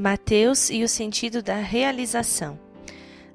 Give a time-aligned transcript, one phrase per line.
[0.00, 2.58] Mateus e o sentido da realização.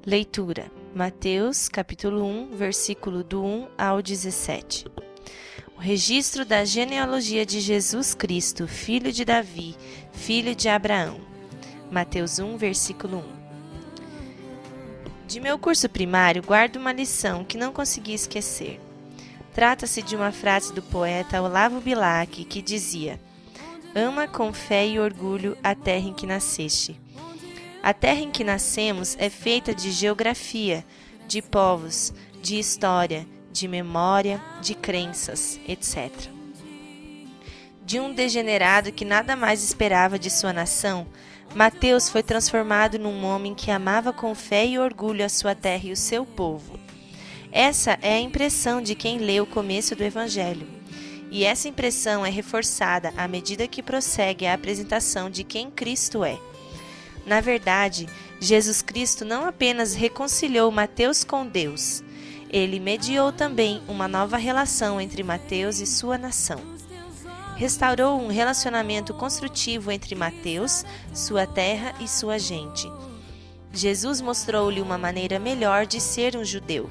[0.04, 4.86] Leitura: Mateus, capítulo 1, versículo do 1 ao 17.
[5.76, 9.76] O registro da genealogia de Jesus Cristo, filho de Davi,
[10.10, 11.20] filho de Abraão.
[11.88, 13.24] Mateus 1, versículo 1.
[15.28, 18.80] De meu curso primário, guardo uma lição que não consegui esquecer.
[19.54, 23.20] Trata-se de uma frase do poeta Olavo Bilac que dizia:
[23.98, 27.00] Ama com fé e orgulho a terra em que nasceste.
[27.82, 30.84] A terra em que nascemos é feita de geografia,
[31.26, 36.12] de povos, de história, de memória, de crenças, etc.
[37.86, 41.06] De um degenerado que nada mais esperava de sua nação,
[41.54, 45.92] Mateus foi transformado num homem que amava com fé e orgulho a sua terra e
[45.92, 46.78] o seu povo.
[47.50, 50.75] Essa é a impressão de quem lê o começo do Evangelho.
[51.36, 56.38] E essa impressão é reforçada à medida que prossegue a apresentação de quem Cristo é.
[57.26, 58.08] Na verdade,
[58.40, 62.02] Jesus Cristo não apenas reconciliou Mateus com Deus,
[62.48, 66.58] ele mediou também uma nova relação entre Mateus e sua nação.
[67.54, 72.90] Restaurou um relacionamento construtivo entre Mateus, sua terra e sua gente.
[73.74, 76.88] Jesus mostrou-lhe uma maneira melhor de ser um judeu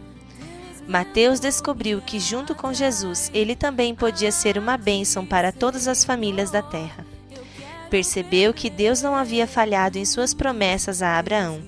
[0.87, 6.03] Mateus descobriu que, junto com Jesus, ele também podia ser uma bênção para todas as
[6.03, 7.05] famílias da terra.
[7.89, 11.61] Percebeu que Deus não havia falhado em suas promessas a Abraão.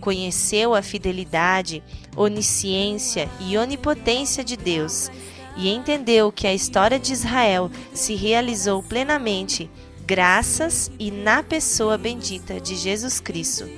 [0.00, 1.82] Conheceu a fidelidade,
[2.16, 5.10] onisciência e onipotência de Deus
[5.58, 9.68] e entendeu que a história de Israel se realizou plenamente
[10.06, 13.68] graças e na pessoa bendita de Jesus Cristo.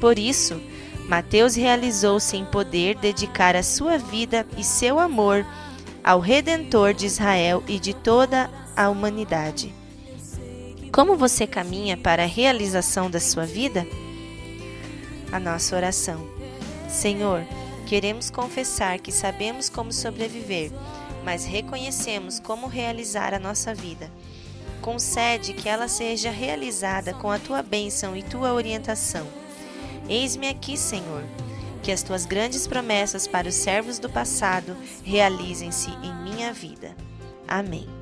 [0.00, 0.60] Por isso,
[1.08, 5.44] Mateus realizou-se em poder dedicar a sua vida e seu amor
[6.04, 9.74] ao Redentor de Israel e de toda a humanidade.
[10.92, 13.86] Como você caminha para a realização da sua vida?
[15.32, 16.28] A nossa oração.
[16.90, 17.42] Senhor,
[17.86, 20.70] queremos confessar que sabemos como sobreviver,
[21.24, 24.10] mas reconhecemos como realizar a nossa vida.
[24.82, 29.26] Concede que ela seja realizada com a tua bênção e tua orientação
[30.08, 31.22] Eis-me aqui, Senhor.
[31.82, 36.96] Que as tuas grandes promessas para os servos do passado realizem-se em minha vida.
[37.46, 37.97] Amém.